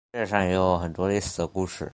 [0.13, 1.87] 世界上也有很多类似的故事。